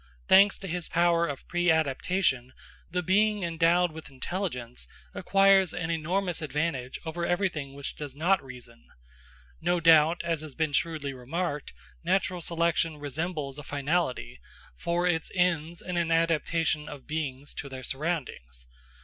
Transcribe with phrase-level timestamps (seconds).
[0.27, 2.53] Thanks to his power of preadaptation,
[2.89, 8.87] the being endowed with intelligence acquires an enormous advantage over everything which does not reason.
[9.61, 11.71] No doubt, as has been shrewdly remarked,
[12.03, 14.39] natural selection resembles a finality,
[14.75, 18.65] for it ends in an adaptation of beings to their surroundings.